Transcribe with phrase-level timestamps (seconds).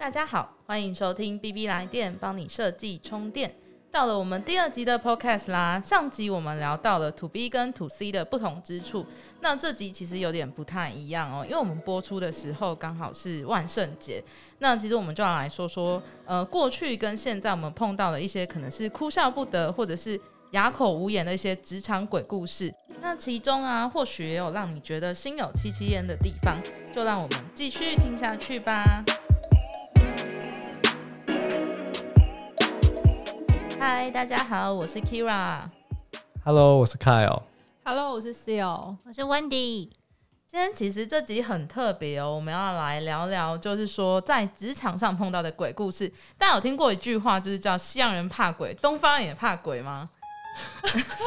[0.00, 3.54] 大家好，欢迎收听 B B 来电，帮你设计充电。
[3.92, 9.04] 到了我们第二集的 Podcast 啦，上集我们聊到了 To B 跟 To C 的不同之处，
[9.42, 14.24] 那这集其实有点不太一样哦，因为我们播出的时候刚好是万圣节，
[14.60, 20.18] 那其实我们就要来说说，呃，过去跟现在我们碰到的一些可能是哭笑不得，或者是
[20.52, 22.72] 哑口无言的一些职场鬼故事，
[23.02, 26.56] 那其中啊，或许也有让你觉得心有戚戚焉的地方，
[26.90, 29.04] 就让我们继续听下去吧。
[33.80, 35.62] 嗨，大家好，我是 Kira。
[36.44, 37.44] Hello，我是 Kyle。
[37.82, 39.88] Hello，我是 Seal，我是 Wendy。
[40.46, 46.06] 今天其实这集很特别哦，我们要来聊聊，就是说在职场上碰到的鬼故事。
[46.36, 50.10] 大家有听过一句话，就是叫“西洋人怕鬼，东方人也怕鬼”吗？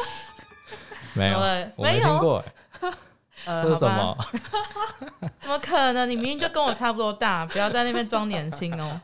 [1.14, 2.38] 没有，没没有听过。
[2.38, 2.92] 哎
[3.46, 3.88] 呃， 这是什？
[3.88, 4.16] 么？
[5.40, 6.08] 怎么可能？
[6.08, 9.00] 你明明就跟我差不多大，不要在那边装年轻哦。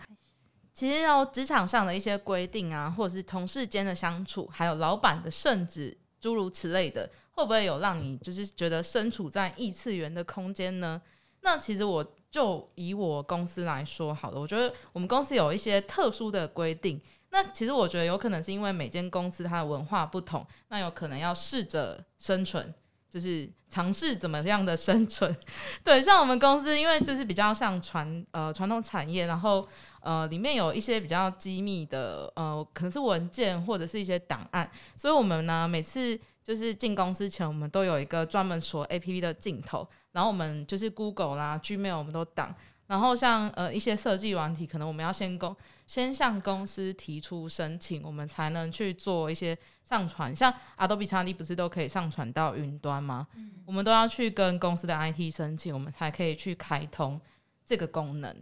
[0.80, 10.98] 其实哦，职场上的一些规定啊，或者是同事间的相处，还有老板的圣旨，诸如此类的，会不会有让你就是觉得身处在异次元的空间呢？
[11.42, 16.98] 那其实我就以我公司来说好了，我觉得我们公司有一些特殊的规定。
[17.28, 22.72] 那其实我觉得有可能是因为每间公司它的文化不同，那有可能要试着生存，
[23.10, 25.36] 就是尝试怎么样的生存。
[25.84, 29.68] 对，像我们公司，因为就是比较像传呃传统产业，然后
[30.00, 42.54] 呃里面有一些比较机密的呃可能是文件或者是一些档案，所以我们呢每次就是进公司前，我们都有一个专门锁 APP 的镜头，然后我们就是 Google 啦、Gmail 我们都挡。
[42.86, 45.54] 然后像呃一些设计软体，可能我们要先公
[45.86, 50.34] 先向公司提出申请，我们才能去做一些上传。
[50.34, 53.28] 像 Adobe XD 不是都可以上传到云端吗？
[53.64, 57.20] 我们都要去跟公司的 IT 申请，我们才可以去开通
[57.64, 58.36] 这个功能。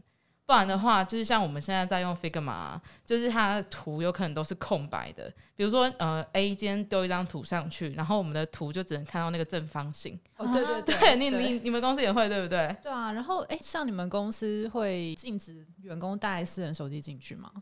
[0.49, 5.31] 不然的话，就是像我们现在在用 Figma，就是它的图有可能都是空白的。
[5.55, 10.19] 比如说，呃，A 今天丢一张图上去，然后我们的图就只能看到那个正方形。
[10.39, 12.75] 哦，对对对你，你你们公司也会对不对？
[12.83, 17.53] 对啊，然后哎，像你们公司会禁止员工带私人手机进去吗？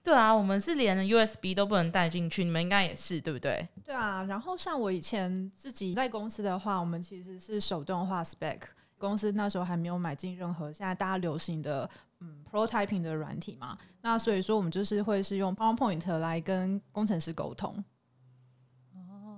[0.00, 3.66] 对啊，我们是连 USB 都不能带进去，你们应该也是对不对？
[3.84, 8.60] 对啊，然后像我以前自己在公司的话，我们其实是手动画 spec，
[8.98, 17.84] 公司那时候还没有买进任何现在大家流行的嗯 prototyping 的软体嘛，那所以说我们就是会是用 PowerPoint 来跟工程师沟通。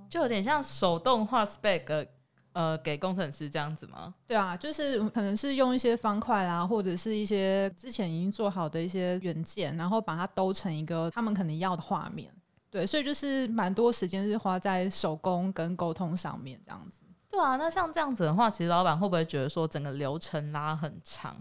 [0.09, 2.07] 就有点像手动画 spec，
[2.53, 4.13] 呃，给工程师这样子吗？
[4.27, 12.31] 对啊，就是可能是用一些方块啦，或者是一些之前已经做好的一些元件，然后把它兜成一个他们可能要的画面。
[12.69, 17.01] 对，所以就是蛮多时间是花在手工跟沟通上面这样子。
[17.31, 21.35] 对啊，那像这样子的话，其实老板会不会觉得说整个流程拉很长，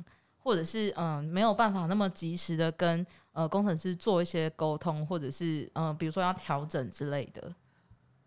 [0.43, 7.53] 或者是嗯没有办法那么及时的跟呃工程师做一些沟通，或者是嗯、比如说要调整之类的？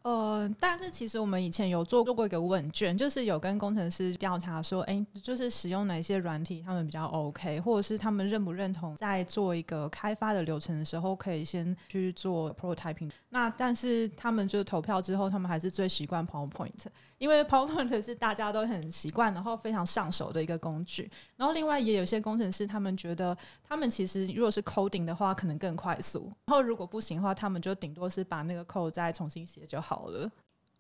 [0.04, 13.10] 呃，但是其实我们以前有做做过一个问卷，就是有跟工程师调查说，哎、就是使用哪些软体他们比较 OK，或者是他们认不认同在做一个开发的流程的时候，可以先去做 prototyping。
[13.31, 16.84] 那但是他们就投票之后，他们还是最习惯 PowerPoint，
[17.16, 21.10] 因为 PowerPoint 是大家都很习惯，然后非常上手的一个工具。
[21.37, 23.34] 然后另外也有些工程师，他们觉得
[23.66, 26.31] 他们其实如果是 coding 的话，可能更快速。
[26.44, 30.31] 然后如果不行的话，他们就顶多是把那个 code 再重新写就好了。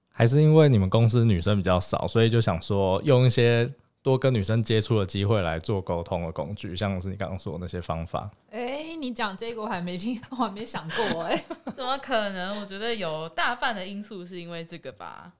[0.08, 3.68] 还是因为你们公司女生比较少，所以就想说用一些
[4.00, 8.30] 多跟女生接触的机会来做沟通的工具，像是你刚刚说的那些方法。
[8.50, 11.44] 哎、你讲这个我还没听，我还没想过哎、
[11.76, 12.60] 怎么可能？
[12.60, 15.32] 我觉得有大半的因素是因为这个吧。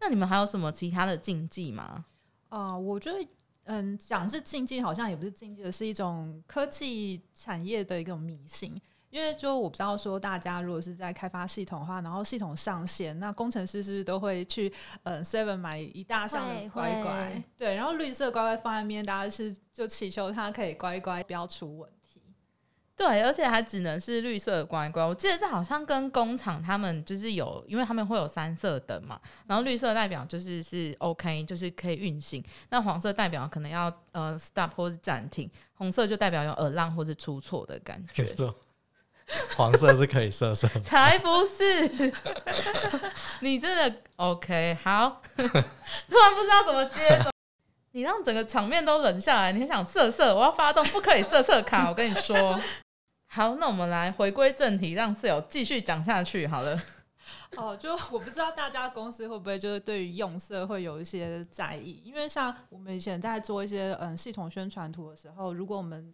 [0.00, 2.04] 那你们还有什么其他的禁忌吗？
[2.48, 3.18] 啊、我觉得，
[3.64, 8.80] 嗯，讲是禁忌，好像也不是禁忌的，是一种科技产业的一种迷信。
[9.10, 14.72] 因为就我不知道说，大家如果是在开发系统的话，然后系统上线，那工程师是不是都会去
[15.02, 17.42] 嗯 Seven 买一大箱的乖乖？
[17.56, 21.99] 对，然后绿色乖乖放在那边，大家是就祈求它可以乖乖，不要出问题。
[23.00, 25.02] 对，而且还只能是绿色的乖乖。
[25.02, 32.44] 我记得这好像跟工厂他们就是有，因为他们会有三色灯嘛，然后绿色代表就是是 OK，就是可以运行。
[32.68, 38.22] 那黄色代表可能要呃 stop 或是暂停，红色就代表有耳浪或是出错的感觉。
[39.56, 42.12] 黄色是可以色色， 才不是！
[43.40, 47.18] 你真的 OK 好， 突然不知道怎么接，
[47.92, 49.52] 你让整个场面都冷下来。
[49.52, 52.60] 你很想色色，我要发动不可以色色卡，我跟你说。
[53.32, 56.76] 好，那我们来回归正题，让室友继续讲下去好了。
[57.56, 66.12] 哦，就我不知道大家公司会不会就是对于用色会有一些在意，因为像我们以前在做一些嗯系统宣传图的时候，如果我们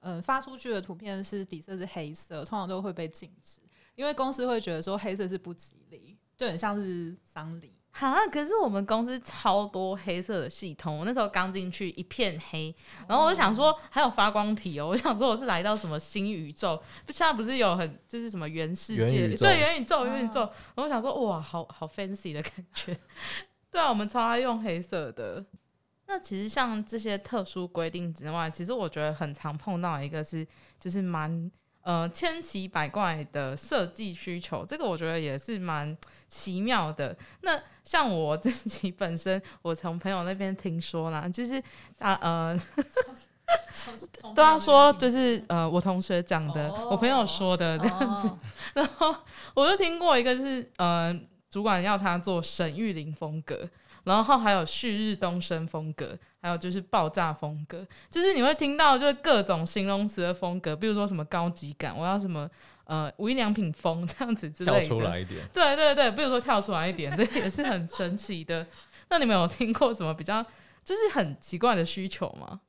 [0.00, 3.62] 嗯发出去的图片是底色是黑色，通常都会被禁止，
[3.94, 7.77] 因为公司会觉得说黑色是不吉利，就很像是丧礼。
[7.98, 12.72] 哈，可是我们公司超多黑色的系统，我那时候刚进去一片黑，
[13.08, 22.96] 然后我就想说还有发光体哦，我想说我是来到什么新宇宙，就现在不是有很就是什么元世界，对元宇宙元宇宙，然后我想说哇，好好 fancy 的感觉，
[23.72, 25.44] 对啊，我们超爱用黑色的。
[26.06, 30.46] 那其实像这些特殊规定之外，其实我觉得很常碰到一个是
[30.78, 31.50] 就是蛮
[31.88, 35.96] 呃千奇百怪的设计需求，这个我觉得也是蛮
[36.28, 37.16] 奇妙的。
[37.40, 41.54] 那像我自己 本身，我从朋友那边听说啦，就是
[41.98, 42.60] 啊 呃，
[44.34, 48.30] 都要说就是呃我同学讲的，哦我朋友说的这样子。
[48.74, 49.16] 然后
[49.54, 51.18] 我就听过一个是呃
[51.50, 53.66] 主管要他做沈玉琳风格，
[54.04, 62.48] 然后还有旭日东升风格，还有就是爆炸风格，就是你会听到就是各种形容词的风格，比如说什么高级感，我要什么
[62.84, 64.86] 呃无印良品风这样子之类跳的。
[64.86, 65.40] 出来一点。
[65.52, 68.66] 对对对，比如说跳出来一点，这也是很神奇的。
[69.10, 70.44] 那你们有听过什么比较
[70.84, 72.60] 就是很奇怪的需求吗？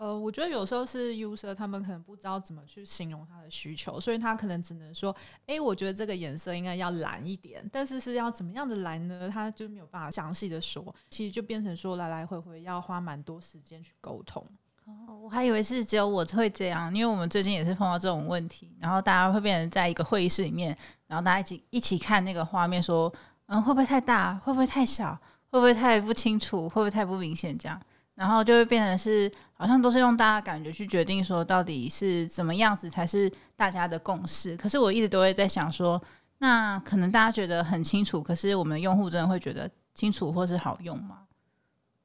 [0.00, 5.14] 呃，我觉得有时候是 user 他们可能不知道怎么去形容他的需求，所以他可能只能说，
[5.44, 9.28] 诶，我觉得这个颜色应该要蓝一点，但是是要怎么样的蓝呢？
[9.30, 14.42] 他就没有办法详细的说，其实就变成说来来回回要花蛮多时间去沟通。
[14.86, 20.74] 哦我还以为是只有我会这样，因为我们最近也是碰到这种问题，然后大家会变成在一个会议室里面，
[21.08, 23.12] 然后大家一起一起看那个画面，说，
[23.48, 24.34] 嗯，会不会太大？
[24.36, 25.12] 会不会太小？
[25.50, 26.62] 会不会太不清楚？
[26.70, 27.56] 会不会太不明显？
[27.58, 27.78] 这样，
[28.20, 34.54] 然后就会变成是好像都是用大家感觉去决定说到底是怎么样子才是大家的共识。
[34.58, 35.98] 可是我一直都会在想说，
[36.36, 41.20] 那可能大家觉得很清楚，可是我们用户真的会觉得清楚或是好用吗？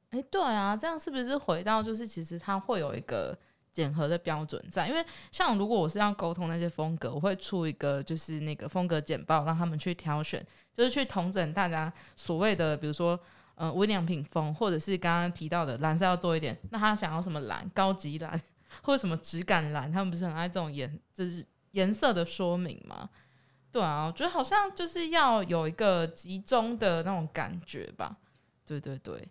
[0.08, 3.36] 哎，对啊，这样是不是回到就是其实它会有一个
[3.70, 4.88] 检核的标准在？
[4.88, 10.42] 因为像如果我是要沟通那些风格，我会出一个就是那个风格简报，让他们去挑选，
[10.72, 13.20] 就是去统整大家所谓的，比如说。
[13.56, 17.68] 呃，无印良品风，或者是刚刚提到的蓝色要多一点，那他想要什么蓝？
[17.74, 18.40] 高级蓝，
[18.82, 19.90] 或者什么质感蓝？
[19.90, 23.10] 他们不是很爱这种颜，就是颜色的说明吗？
[23.72, 28.16] 对啊，我觉得好像就是要有一个集中的那种感觉吧。
[28.64, 29.28] 对对对，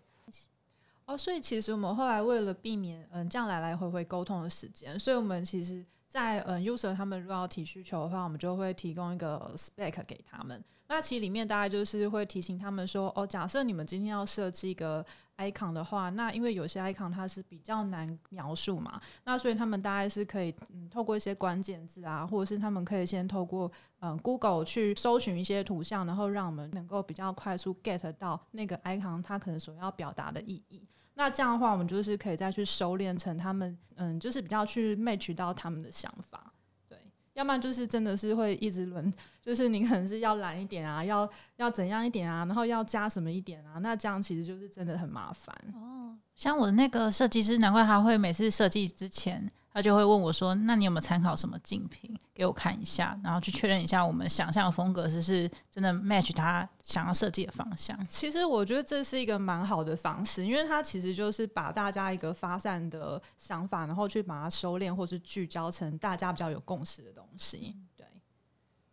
[1.04, 5.84] 哦，所以其实我们后来为了避免嗯这样来来回回沟通的时间，所以我们其实
[6.16, 10.64] 在嗯 user 他们如果要提需求的话，我们就会提供一个 spec 给他们。
[10.88, 15.04] 那其实里面大概就是会提醒他们说，哦，假设你们今天要设计一个
[15.36, 23.70] icon 的话，那因为有些 icon 它是比较难描述嘛，那所以他们大概是可以嗯透过一些关键字啊，或者是他们可以先透过
[24.00, 30.82] 嗯 Google 去搜寻一些图像，然后让我们能够比较快速 get 到那个 icon 它可能所要表达的意义。
[31.18, 36.52] 那这样的话，我们就是可以再去收敛成他们，嗯，就是比较去 match 到他们的想法，
[36.88, 36.98] 对。
[37.32, 45.54] 要不然就是真的是会一直轮，就是你可能是要懒一点啊，要要怎样一点啊，然后要加什么一点啊，那这样其实就是真的很麻烦。
[45.74, 57.94] 哦像我的那个设计师，难怪他会每次设计之前，他就会问我说：“那你有没有参考什么竞品给我看一下，然后去确认一下我们想象的风格是不是真的 match 他想要设计的方向。
[58.06, 67.76] 其实我觉得这是一个蛮好的方式，因为它其实就是把大家一个发散的想法，然后去把它收敛或是聚焦成大家比较有共识的东西。
[67.94, 68.06] 对，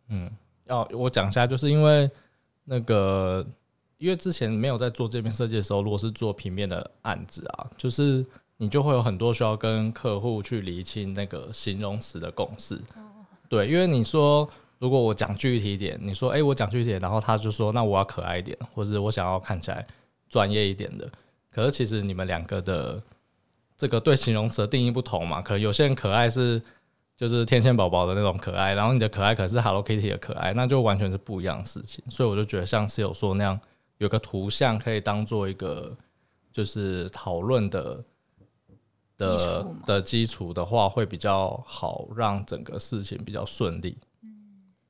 [0.08, 0.30] 嗯，
[0.64, 2.10] 要我讲一下，就是因为
[2.62, 3.42] 那个，
[3.96, 8.22] 因为之前没有在做这边设计的时候，如果是做平面的案子啊，就是
[8.56, 12.80] 你就会有很多需要跟客户去厘清那个形容词的共识。
[13.48, 19.86] 对，因为你说如果我讲具体一点，你说哎、诶我讲具体然后他就说那我要可爱一点，或者我想要看起来
[20.28, 21.10] 专业一点的。
[21.50, 23.00] 可是其实你们两个的
[23.76, 26.60] 这个对形容词的定义不同嘛，可能有些人可爱是
[27.16, 32.04] 就是天线宝宝的那种可爱，然后你的可爱可能是 Hello Kitty 的可爱，那就完全是不一样的事情。
[32.10, 33.60] 所以我就觉得像是有说那样，
[33.98, 35.96] 有个图像可以当做一个
[36.52, 38.04] 就是讨论的基
[39.16, 43.98] 的的基础的话，会比较好，让整个事情比较顺利。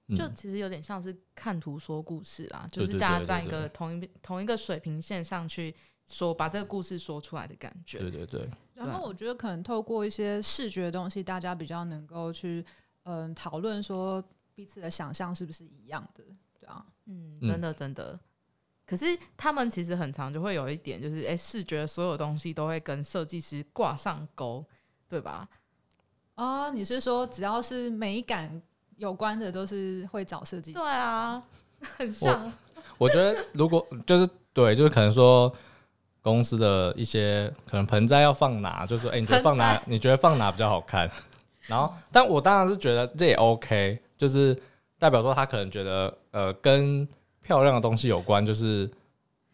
[0.07, 5.75] 嗯就其实有点像是看图说故事啦，就是大家在一个同一同一个水平线上去
[6.07, 7.99] 说，把这个故事说出来的感觉。
[7.99, 12.62] 对对对，然后我觉得可能透过一些视觉的东西，大家比较能够去
[13.04, 14.23] 嗯讨论说
[14.54, 16.23] 彼此的想象是不是一样的，
[16.61, 16.85] 对啊。
[17.07, 18.21] 嗯，嗯真的真的。
[18.87, 24.64] 可是他们其实很常就会有一点，就是哎、视觉所有东西都会跟设计师挂上钩，
[25.09, 25.49] 对吧？
[26.35, 28.61] 哦，你是说只要是美感
[28.97, 30.87] 有关的，都是会找设计师对？
[30.87, 31.43] 啊，
[31.97, 32.53] 很像。
[32.99, 35.53] 我觉得如果就是对，就是可能说
[36.21, 39.83] 公司的一些可能盆栽要放哪，就是说，哎、你觉得放哪？
[39.87, 41.11] 你觉得放哪比较好看？
[41.67, 44.55] 然后，但我当然是觉得这也 OK，就是
[44.99, 47.09] 代表说他可能觉得呃跟
[47.45, 48.91] 漂亮的东西有关，就是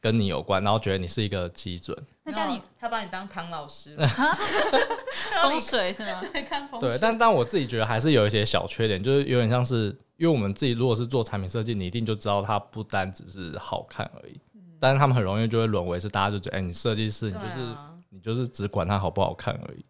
[0.01, 1.95] 跟你有关，然后觉得你是一个基准。
[2.23, 3.95] 那这样你他把你当唐老师，
[5.43, 6.23] 风水是吗？
[6.49, 6.89] 看风水。
[6.89, 14.41] 对，但但我自己觉得还是有一些小缺点，就是有点像是，因为我们自己如果是做产品设计，你一定就知道它不单只是好看而已，
[14.79, 17.89] 但是他们很容易就会沦为是大家就觉得，哎、你设计师你就是、啊。
[18.13, 19.85] 你就是只管它好不好看而已。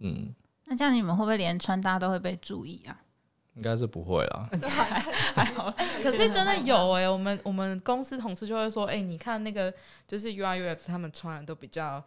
[0.00, 0.32] 嗯，
[0.66, 2.96] 那这样你们会不会连穿搭都会被注意啊？
[3.56, 4.48] 应该是不会啦。
[5.34, 5.70] 还好，
[6.02, 9.72] 可是真的有哎、我们我们公司同事就会说，哎、你看那个
[10.06, 12.02] 就是 UI UX 他们穿的都比较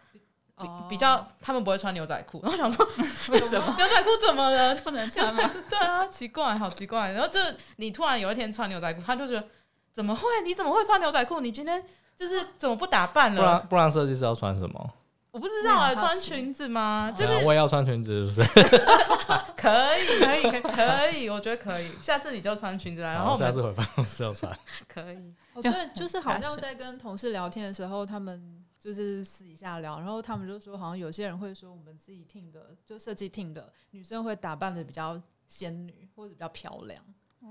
[0.90, 2.86] 比、较，他们不会穿牛仔裤， 然后想说
[3.30, 4.76] 为什么牛仔裤怎么了？
[4.76, 5.50] 不能穿吗？
[5.70, 7.12] 对啊，奇怪，好奇怪。
[7.12, 7.40] 然后就
[7.78, 9.48] 你突然有一天穿牛仔裤，他就觉得
[9.94, 10.22] 怎么会？
[10.46, 11.40] 你怎么会穿牛仔裤？
[11.40, 11.84] 你今天
[12.16, 13.68] 就是怎么不打扮不然？
[13.70, 14.94] 不然设计师要穿什么？
[15.40, 17.14] 我不知道哎、我也很好奇穿裙子吗？
[17.16, 18.62] 就是我也要穿裙子，是不是？
[19.56, 21.90] 可以，可以，可以，可以，我觉得可以。
[22.02, 24.54] 下次你就穿裙子来，然后下次回办公室要穿。
[24.94, 25.34] 可以。
[25.62, 37.02] 对，就是好像在跟同事聊天的时候，他们就是私底下聊，然后他们就说，好像有些人会说，我们自己 team 的就设计 team 的女生会打扮的比较仙女或者比较漂亮，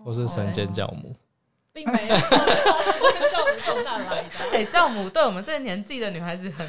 [0.04, 1.16] 或是神仙教母，
[1.78, 4.56] 并没有 这个酵母从哪来的？
[4.56, 6.66] 哎、教母对我们这个年纪的女孩子很，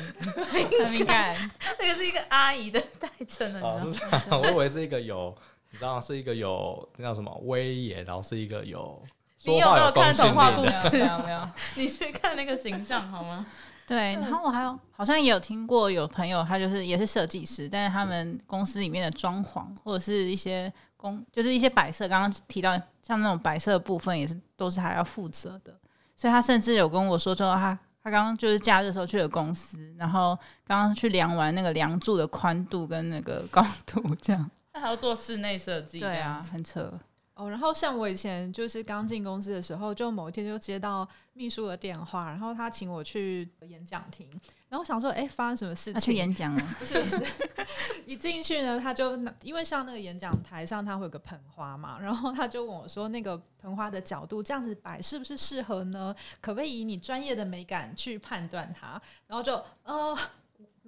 [0.84, 1.36] 很敏感。
[1.80, 4.20] 那个是一个阿姨的代称了，哦，你知道吗？
[4.20, 5.36] 是这样， 我以为是一个有，
[5.72, 9.02] 你知道是一个有那叫什么威严，然后是一个有
[9.40, 11.50] 说话你有没有看童话故事没有没有。
[11.76, 13.48] 你去看那个形象好吗？
[13.88, 25.74] 对，然后我还有好像也有听过有朋友，他就是也是设计师，但是他们公司里面的装潢或者是一些工，就是一些摆设，刚刚提到像那种摆设的部分，也是都是他要负责的。
[26.18, 34.52] 所以他甚至有跟我说说他他刚刚就是假日的时候去了公司，然后刚刚去量完那个梁柱的宽度跟那个高度，这样。
[34.74, 37.00] 他还要做室内设计，对啊，很扯。
[37.40, 44.30] 哦，然后像我以前就是刚进公司的时候，就某一天就接到秘书的电话，然后他请我去演讲厅，
[44.68, 46.16] 然后我想说，哎，发生什么事情去情？
[46.16, 47.24] 演讲了，不是不是，
[48.06, 56.14] 一进去呢，他就拿因为像那个演讲台上，他会有个盆花嘛，然后他就问我说，那个盆花的角度这样子摆是不是适合呢？
[56.42, 59.02] 可不可以以你专业的美感去判断它？
[59.28, 60.18] 然后就呃。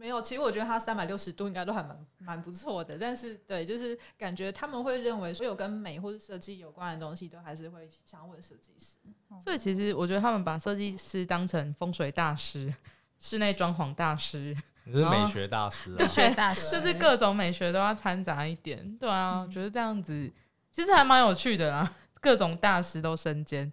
[0.02, 8.98] 没有，其实我觉得它三百六十度应该都还蛮蛮不错的，但是对，就是感觉他们会认为所有跟美或者设计有关的东西，都还是会想问设计师。
[9.44, 12.74] 所以其实我觉得他们把设计师当成风水大师、
[13.20, 16.08] 室内装潢大师，你是美学大师美啊。
[16.08, 18.98] 学大师就是各种美学都要掺杂一点。
[18.98, 20.32] 对啊，我觉得这样子
[20.72, 23.72] 其实还蛮有趣的啊，各种大师都身兼。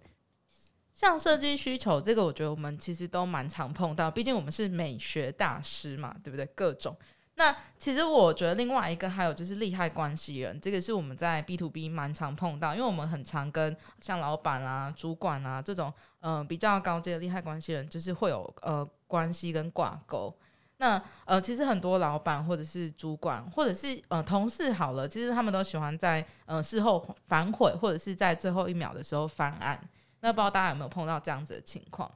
[0.99, 6.45] 像设计需求这个，我觉得我们其实都蛮常碰到，毕竟我们是美学大师嘛，对不对？
[6.47, 6.93] 各种。
[7.35, 20.35] 那其实我觉得另外一个还有就是利害关系人，这个是我们在 B to B 蛮常碰到，因为我们很常跟像老板啊、主管啊这种呃比较高阶的利害关系人，就是会有呃关系跟挂钩。
[20.79, 29.79] 那呃，其实很多老板或者是主管或者是呃同事好了，其实他们都喜欢在呃事后反悔，或者是在最后一秒的时候翻案。
[30.21, 32.11] 那不知道大家有没有碰到这样子的情况？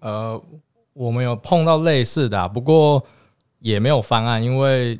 [0.00, 0.40] 呃，
[0.92, 3.04] 我们有碰到类似的、啊，不过
[3.58, 4.92] 也没有翻案，因为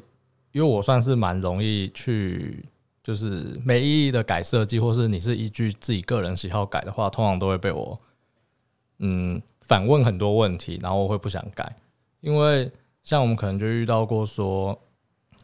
[0.53, 2.65] 因为我算是蛮容易去
[3.03, 7.99] 就是没意义的改设计，或是你是依据自己个人喜好改的话，通常都会被我
[8.99, 11.77] 嗯反问很多问题，然后我会不想改，
[12.21, 12.71] 因为
[13.05, 14.77] 像我们可能就遇到过说，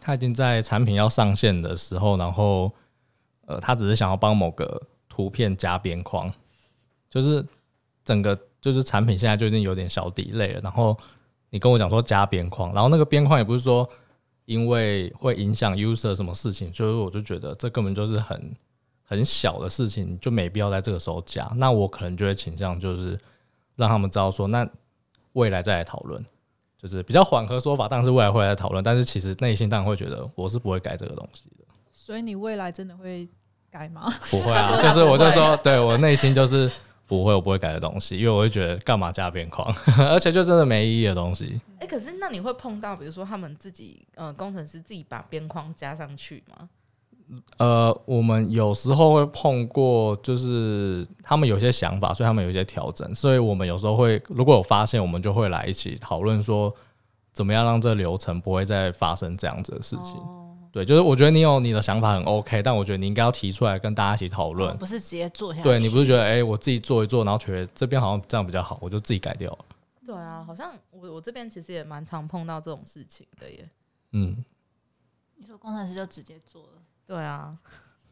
[0.01, 2.73] 他已经在产品要上线的时候，然后
[3.47, 6.33] 呃，他只是想要帮某个图片加边框，
[7.15, 7.47] 就是
[8.05, 10.99] 整个就是产品现在就已经有点小底类了，然后
[11.51, 13.89] 你跟我讲说加边框，然后那个边框也不是说
[14.47, 18.57] 因为会影响 user 什么事情，就是我就觉得这根本就是很
[19.05, 21.49] 很小的事情，就没必要在这个时候加。
[21.55, 23.17] 那我可能就会倾向就是
[23.77, 24.69] 让他们知道说，那
[25.35, 26.25] 未来再来讨论，
[26.77, 33.29] 就是比较缓和说法，但是未来会来讨论，但是其实内心当然会觉得我是不会改这个东西的，所以你未来真的会
[33.71, 34.13] 改吗？
[34.31, 36.71] 不会啊，就是我就说，对我内心就是
[37.15, 41.61] 不会，我不会改的东西，因为我会觉得干嘛加边框， 而且就真的没意义的东西。
[41.79, 46.69] 哎、可是那你会碰到，比如说他们自己呃工程师自己把边框加上去吗？
[47.57, 56.75] 呃，我们有时候会碰过，就是他们有些想法，所以他们有一些调整，所以我们有时候会如果有发现，我们就会来一起讨论说，
[57.33, 60.17] 怎么样让这个流程不会再发生这样子的事情。
[60.17, 60.44] 哦
[60.75, 64.73] 对，就是我觉得你有你的想法很 OK，但我觉得你应该要提出来跟大家一起讨论。
[64.73, 65.63] 哦不是直接做下去。
[65.63, 69.65] 对你不是觉得哎、我自己做一做，然后觉得这边好像这样比较好，我就自己改掉了。
[70.05, 73.71] 对啊，好像我我这边其实也蛮常碰到这种事情的耶。
[74.11, 74.45] 嗯，
[75.37, 77.57] 你说工程师就直接做了，对啊，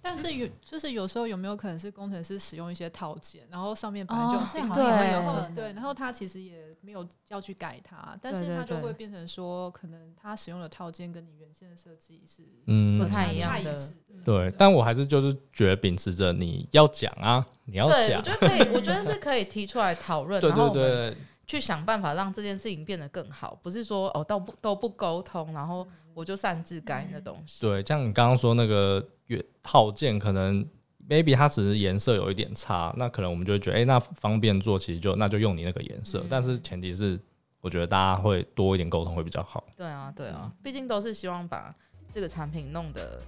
[0.02, 5.54] 但是有 就是有时候有没有可能是工程师使用一些套件，然后上面本来就有哦这样定好像也会有然后可能。
[5.54, 8.58] 对，然后他其实也没有要去改它，但是对对对。
[8.58, 13.76] 他就会变成说，可能他使用的套件跟你原先的设计是嗯不太一样的
[14.24, 18.18] 对，但我还是就是觉得秉持着你要讲啊，你要，讲。
[18.18, 27.60] 我，觉得可以，我觉得是可以提出来讨论， 对然后对对，去想办法让这件事情变得更好，不是说哦都不都不沟通，然后我就擅自改你的东西。
[27.60, 30.64] 对，像你刚刚说那个原套件，可能
[31.08, 37.18] maybe 它只是颜色有一点差，那可能我们就会觉得，哎、那方便做，其实就那就用你那个颜色，嗯但是前提是，
[37.60, 39.64] 我觉得大家会多一点沟通会比较好。
[39.76, 41.74] 对啊，对啊，毕竟都是希望把
[42.14, 43.20] 这个产品弄得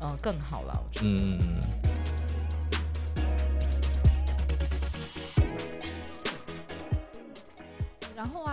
[0.00, 0.74] 呃更好啦。
[0.76, 1.08] 我觉得。
[1.08, 2.03] 嗯嗯嗯。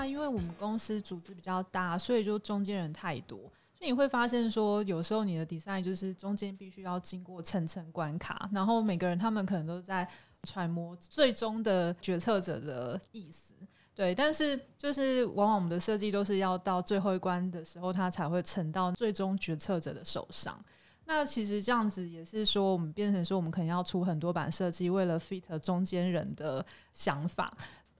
[0.01, 3.37] 然后啊，因为我们公司组织比较大，所以就中间人太多，
[3.77, 10.07] 所以你会发现说，有时候你的 design 就是中间必须要经过层层关卡，然后每个人他们可能都在
[10.43, 13.53] 揣摩最终的决策者的意思。
[13.93, 20.57] 对，但是就是往往我们的设计都是要到最后一关的时候，它才会呈到最终决策者的手上。
[21.05, 27.51] 那其实这样子也是说，我们变成说，我们可能要出很多版设计，为了 fit 中间人的想法。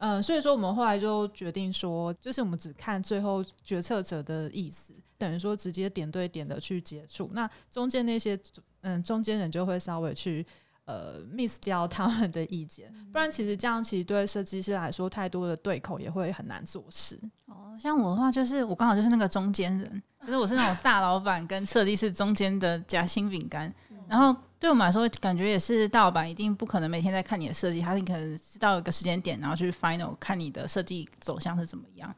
[0.04, 7.30] 嗯，所以说我们后来就决定说，就是我们只看最后决策者的意思，等于说直接点对点的去接触。
[7.34, 8.38] 那中间那些
[8.82, 10.44] 嗯中间人就会稍微去
[10.86, 17.20] 呃 miss 掉他们的意见，不然其实这样其实对设计师来说，太多的对口也会很难做事。
[17.46, 23.72] 哦，像我的话，就是我刚好就是那个中间人，就是我是那种大老板跟设计师中间的夹心饼干。
[24.12, 32.14] 然后对我们来说，感觉也是大老板一定不可能每天在看你的设计，他是可能知道一个时间点，然后去 final 看你的设计走向是怎么样。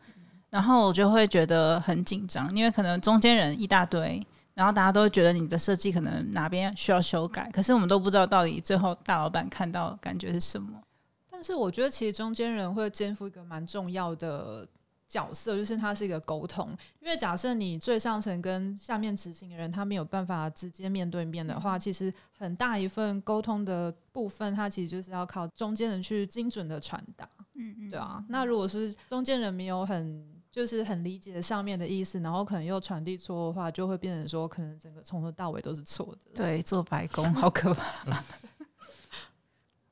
[0.50, 4.20] 然后我就会觉得很紧张，因为可能中间人一大堆，
[4.56, 10.82] 然后大家都会觉得你的设计可能哪边需要修改，可是我们都不知道到底最后大老板看到的感觉是什么。
[11.30, 14.68] 但是我觉得其实中间人会肩负一个蛮重要的
[15.14, 16.76] 角色，就是他是一个沟通。
[17.00, 27.30] 因为假设你最上层跟下面执行的人他没有办法直接面对面的话，其实很大一份沟通的部分，它其实就是要靠中间人去精准的传达。
[27.54, 36.32] 嗯嗯对啊，那如果是中间人没有很就是很理解上面的意思，然后可能又传递错的话，就会变成说可能整个从头到尾都是错的。
[36.34, 38.24] 对，做白工好可怕。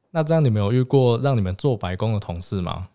[0.10, 2.90] 那这样你们有遇过让你们做白工的同事吗？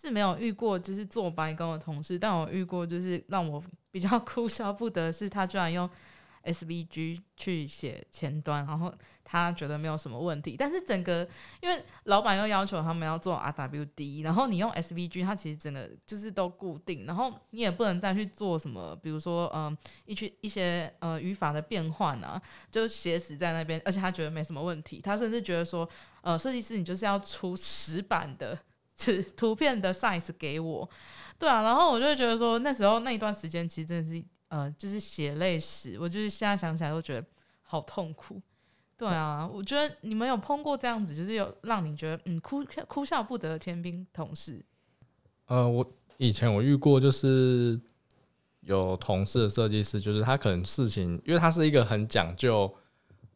[0.00, 5.90] 是没有遇过就是做白工的同事，但我遇过就是让我比较 哭笑不得，是他居然用
[6.44, 11.28] SVG 去写前端，然后他觉得没有什么问题，但是整个
[11.60, 25.86] 因为老板又要求他们要做 RWD，然后你用 SVG，它其实整个就是都固定，然后你也不能再去做什么，比如说嗯一去一些呃语法的变换啊，就写死在那边，而且他觉得没什么问题，他甚至觉得说
[26.22, 28.56] 呃设计师你就是要出死板的。
[28.98, 30.88] 是 图片的 size 给我，
[31.38, 37.26] 对啊，然后我就会觉得说，那时候那一段时间其实真的是呃，就是血泪史，我就是现在想起来都觉得
[37.62, 38.40] 好痛苦。
[38.96, 44.60] 对啊，我觉得你们有碰过这样子，就是有让你觉得嗯哭哭笑不得的天兵同事，
[45.46, 47.80] 呃，我以前我遇过，就是
[48.62, 52.74] 有同事的设计师，就是他可能事情，因为他是一个很讲究，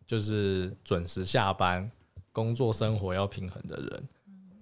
[0.05, 1.88] 就是准时下班、
[2.33, 4.09] 工作生活要平衡的人，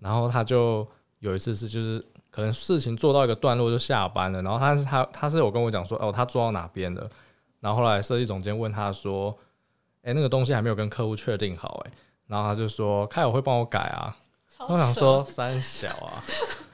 [0.01, 0.87] 然后他就
[1.21, 7.09] 有一次是就是可能事情做到一个段落就下班了，然后他是他他是有跟我讲说，哦，他做到哪边了，
[7.61, 9.37] 然后后来设计总监问他说，
[10.03, 11.93] 哎、那个东西还没有跟客户确定好、哎，
[12.27, 14.17] 然后他就说，开我会帮我改啊，
[14.69, 16.23] 我想说三小啊，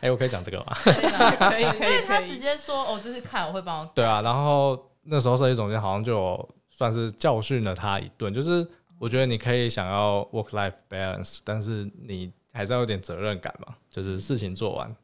[0.01, 0.67] 哎、我可以讲这个吗？
[0.83, 1.31] 可以吗？
[1.51, 2.21] 可以可所以他。
[2.21, 8.67] 直接说哦，就是看我会帮我对啊，然后那时候设计总监好像就算是教训了他一顿，就是
[8.99, 14.95] 我觉得你可以想要 work life balance，但是你还是要有点责任感嘛，就是事情做完。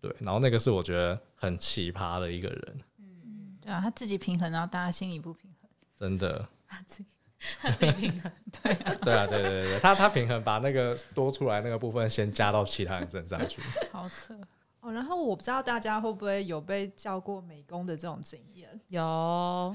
[0.00, 5.70] 对，然后那个是我觉得很奇葩的一个人，嗯对啊，他自己平衡，然后大家心里不平衡。
[5.96, 6.46] 真的。
[6.68, 7.08] 他自己
[7.60, 8.30] 他自己平衡。
[8.62, 8.72] 对
[9.14, 13.62] 啊，对对对对，他他平衡把那个多出来那个部分先加到其他人身上去。
[13.92, 14.34] 好扯，
[14.80, 18.68] 哦，然后我不知道大家会不会有被叫过美工的这种经验。
[18.88, 19.74] 有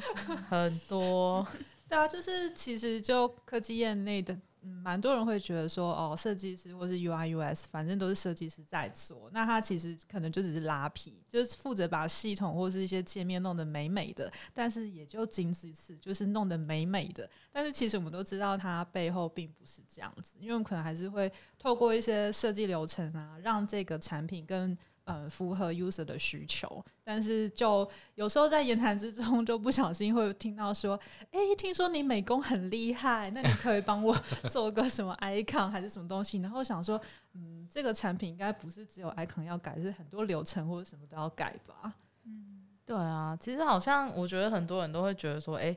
[0.49, 1.45] 很多，
[1.89, 17.30] 对啊，就是其实就科技业内的嗯，蛮多人会觉得说，哦，设计师或是 UI US，反正都是设计师在做，那他其实可能就只是拉皮，就是负责把系统或是一些界面弄得美美的，但是也就仅此此，就是弄得美美的。
[17.52, 24.78] 但是其实我们都知道，它背后并不是这样子，因为我们可能还是会透过一些设计流程啊，让这个产品更。
[25.06, 30.98] 嗯，符合 user 的需求，但是就有时候在言谈之中就不小心会听到说，
[31.32, 34.16] 哎，听说你美工很厉害，那你可以帮我
[34.48, 36.38] 做个什么 icon 还是什么东西？
[36.38, 37.02] 然后想说，
[37.34, 41.94] 嗯，这个产品应该不是只有 icon 要改，是很多流程或者什么都要改吧？
[42.26, 45.76] 嗯，对啊，其实好像我觉得很多人都会觉得说，哎，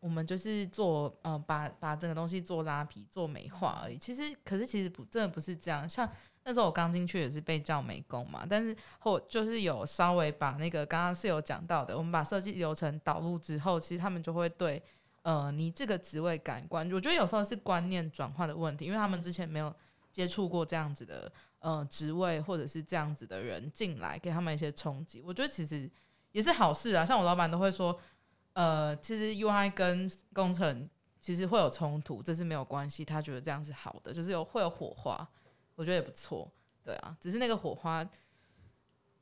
[0.00, 3.96] 我们就是做呃，把把整个东西做拉皮、做美化而已。
[3.96, 6.06] 其实，可是其实不，真的不是这样，像。
[6.42, 14.82] 那时候我刚进去也是被叫美工嘛，但是后就是有稍微把那个刚刚是有讲到的，我们把设计流程导入之后，其实他们就会对
[15.22, 19.72] 呃你这个职位感官，我觉得有时候是观念转换的问题，因为他们之前没有
[20.10, 25.22] 接触过这样子的呃职位或者是这样子的人进来，给他们一些冲击。
[25.24, 25.88] 我觉得其实
[26.32, 27.96] 也是好事啊，像我老板都会说，
[28.54, 30.88] 呃，其实 UI 跟工程
[31.20, 35.28] 其实会有冲突，这是没有关系，他觉得这样是好的，就是有会有火花。
[35.80, 36.46] 我觉得也不错，
[36.84, 38.06] 对啊，只是那个火花，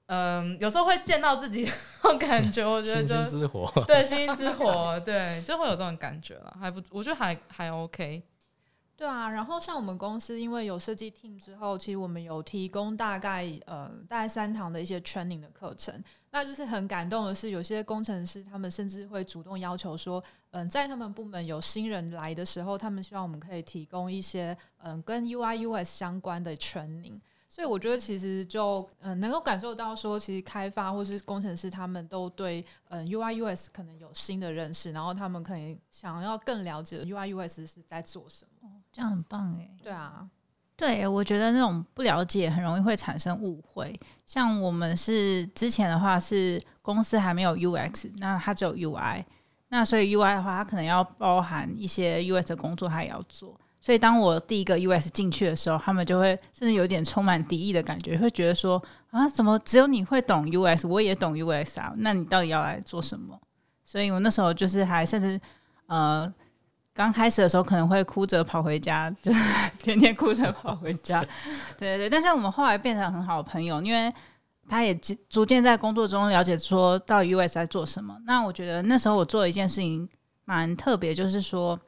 [0.06, 1.62] 嗯，有时候会见到自己
[2.02, 8.20] 那种感觉，我觉得星星之火，对，星星之火，对，就会有这种感觉了，还不，我觉得还还 OK。
[8.98, 16.02] 对啊，然后像我们公司，因为有设计 team 之后，其实我们有提供大概呃大概三堂的一些 training 的课程。
[16.32, 27.20] 那就是很感动的是，有些工程师他们甚至会主动要求说，嗯，在他们部门有新人来的时候，他们希望我们可以提供一些嗯跟 UI US 相关的 training。
[27.50, 38.57] 所以我觉得其实就嗯能够感受到说，其实开发或是工程师他们都对嗯 UI US 可能有新的认识，然后他们可能想要更了解 UI US 是在做什么。
[38.98, 40.28] 这样很棒哎，对啊，
[40.76, 43.96] 对，我觉得那种不了解很容易会产生误会。
[44.26, 49.24] 像我们是之前的话是公司还没有 UX，那它只有 UI，
[49.68, 53.56] 那所以 UI 的话，它可能要包含一些 US 的工作，它也要做。
[53.80, 58.82] 所以当我第一个 US 进去的时候，他们就会甚至有点充满敌意的感觉，会觉得说
[59.12, 61.92] 啊，怎么只有你会懂 US，我也懂 US 啊？
[61.98, 63.40] 那你到底要来做什么？
[63.84, 65.40] 所以我那时候就是还甚至
[65.86, 66.34] 呃。
[66.98, 69.30] 刚开始的时候可能会哭着跑回家，就
[69.78, 71.24] 天天哭着跑回家。
[71.78, 74.12] 对对对，但是我们后来变成很好的朋友，因为
[74.68, 74.92] 他也
[75.30, 78.16] 逐渐在工作中了解说到 US 在做什么。
[78.26, 80.08] 那我觉得那时候我做了一件事情
[80.44, 81.78] 蛮特别，就是说，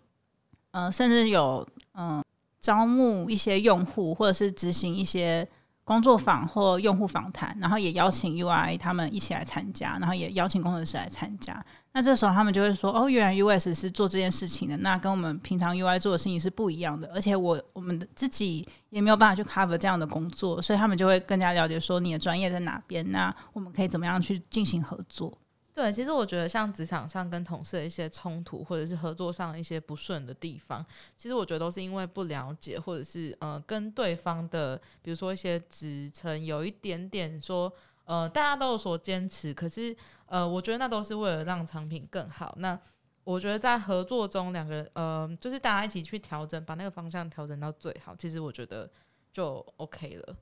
[0.70, 2.22] 嗯，甚至有嗯
[2.60, 5.44] 招募一些用户，或者是执行一些。
[5.90, 11.60] 工作坊或用户访谈，然后也邀请 UI 他们一起来参加，然后也邀请工程师来参加。
[11.92, 17.10] 那这时候他们就会说：“哦，原来 US 是做这件事情的，那跟我们平常 UI 做的事情是不一样的。
[17.12, 25.36] 而且我我们自己也没有办法去 cover 这样的工作，所以他们就会更加了解说你的专业在哪边，那我们可以怎么样去进行合作。”
[25.80, 30.84] 对，其实我觉得像职场上跟同事的一些冲突，或者是合作上一些不顺的地方，
[31.16, 37.72] 其实我觉得都是因为不了解，或者是呃跟对方的，比如说一些职称有一点点说，
[38.04, 42.54] 呃大家都有所坚持，可是呃我觉得那都是为了让产品更好。
[42.58, 42.78] 那
[43.24, 48.90] 我觉得在合作中，两个人呃就是大家一起去调整，把那个方向调整到最好，其实我觉得
[49.32, 50.36] 就 OK 了。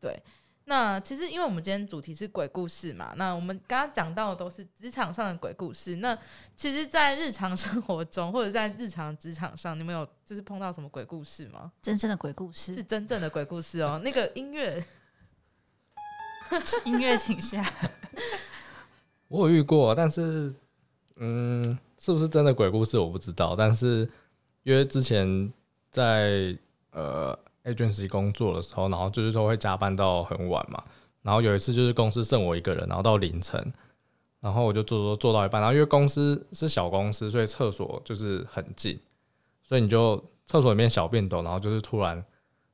[0.00, 0.22] 对。
[0.68, 5.94] 那其实，因为我们今天主题是鬼故事嘛，那我们刚刚讲到的都是职场上的鬼故事。
[5.96, 6.18] 那
[6.56, 11.70] 其实，在日常生活中或者在日常职场上，你们有就是碰到什么鬼故事吗？
[11.80, 14.00] 真正的鬼故事是真正的鬼故事哦。
[14.02, 14.84] 那个音乐，
[16.84, 17.64] 音乐请下。
[19.28, 20.52] 我有遇过，但是，
[21.14, 23.54] 嗯，是不是真的鬼故事我不知道。
[23.54, 24.10] 但是，
[24.64, 25.52] 因为之前
[25.92, 26.58] 在
[26.90, 27.38] 呃。
[27.66, 30.82] Agency 工作的时候，然后就是说会加班到很晚嘛。
[31.22, 33.72] 然后有一次就是公司剩我一个人，然后到凌晨，
[34.40, 35.60] 然后我就做做做到一半。
[35.60, 38.96] 然后因为公司是小公司，所以厕所就是很近，
[39.62, 42.24] 所以你就厕所里面小便斗，然后就是突然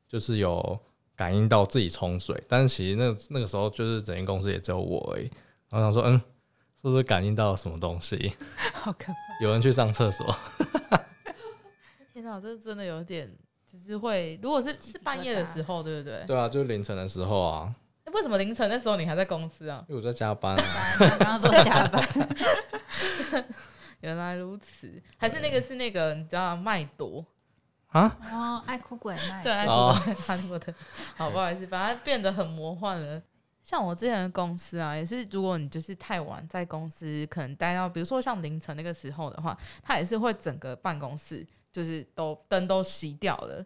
[0.06, 0.78] 就是有
[1.16, 2.38] 感应到自己冲水。
[2.46, 5.30] 但是其实那那个时候就是整间公司也只有我而已。
[5.70, 6.20] 然后想说，嗯，
[6.82, 8.34] 是不是感应到什么东西？
[8.74, 9.14] 好可怕！
[9.40, 10.26] 有人去上厕所。
[12.12, 13.34] 天哪，这真的有点。
[13.72, 16.22] 只是会，如果是是半夜的时候，对不对？
[16.26, 17.74] 对啊，就是凌晨的时候啊。
[18.12, 19.82] 为什么凌晨那时候你还在公司啊？
[19.88, 20.64] 因为我在加班啊。
[20.98, 22.06] 刚刚说加班。
[24.00, 27.24] 原来如此，还是那个是那个你知道麦朵
[27.86, 28.14] 啊？
[28.30, 29.42] 哦，爱哭鬼麦。
[29.42, 29.72] 对，爱哭
[30.04, 30.74] 鬼，韩国的。
[31.16, 33.22] 好，不好意思，把它变得很魔幻了。
[33.62, 43.64] 像我之前的公司啊，也是，如果你就是太晚在公司，可能待到，比如说像凌晨那个时候的话，他也是会整个办公室就是都灯都熄掉了，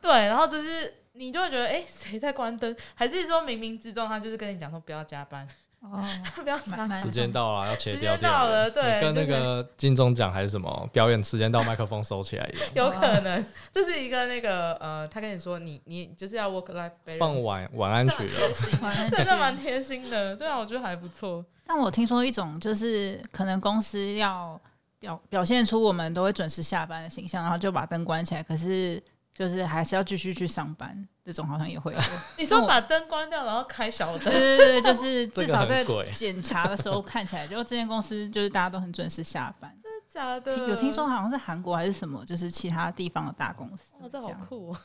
[0.00, 2.74] 对，然后就是你就会觉得，哎、谁在关灯？
[2.94, 5.46] 还是说冥冥之中他就是跟你讲说不要加班，
[5.80, 6.00] 哦，
[6.36, 7.00] 不要加班。
[7.00, 12.68] 时间到了，要切掉时间到了对跟那个金钟奖还是什么表演时间到，麦克风收起来一样。
[12.76, 18.48] 有可能，这是一个那个呃，他跟你说你你就是要 work life balance，放晚晚安曲了，
[18.80, 21.44] 晚安对，曲这蛮贴心的，对啊，我觉得还不错。
[21.66, 24.60] 但我听说一种就是可能公司要
[25.00, 29.02] 表表现出我们都会准时下班的形象，然后就把灯关起来，可是
[29.34, 32.00] 就是还是要继续去上班，这种好像也会有。
[32.38, 39.74] 你说把灯关掉，然后开小灯，对对对，就是 至少在检查的时候看起来，就这间公司就是大家都很准时下班。
[39.82, 40.54] 真的假的？
[40.54, 44.30] 听有听说好像是韩国还是什么，就是其他地方的大公司哇，这好。
[44.48, 44.80] 酷、哦，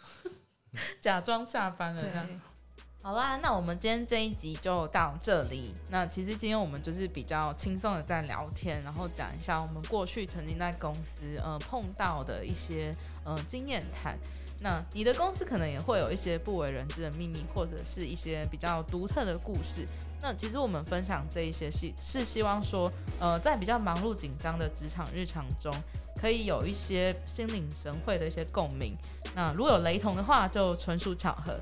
[1.02, 2.26] 假装下班了这样。
[3.06, 5.76] 好啦，那我们今天这一集就到这里。
[5.92, 12.92] 那其实今天我们就是比较轻松的在聊天，然后讲一下我们过去曾经在公司呃碰到的一些
[13.24, 14.18] 呃经验谈。
[14.60, 19.86] 那你的公司可能也会有一些不为人知的秘密，或者是一些比较独特的故事。
[20.20, 25.72] 那其实我们分享这一些是是希望说，呃，在比较忙碌紧张的职场日常中，
[26.20, 28.98] 可以有一些心领神会的一些共鸣。
[29.36, 31.56] 那如果有雷同的话，就纯属巧合。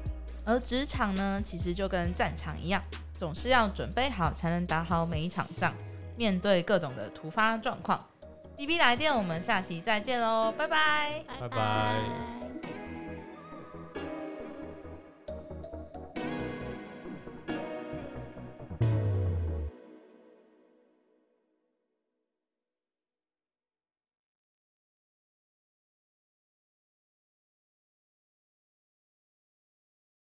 [0.45, 2.82] 而职场呢，其实就跟战场一样，
[3.17, 5.73] 总是要准备好才能打好每一场仗，
[6.17, 7.99] 面对各种的突发状况。
[8.56, 11.23] B B 来电，我们下期再见喽，拜拜。
[11.39, 12.52] 拜拜